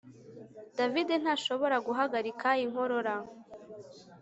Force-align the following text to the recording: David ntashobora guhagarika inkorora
David 0.77 1.09
ntashobora 1.21 1.75
guhagarika 1.87 2.47
inkorora 2.65 3.15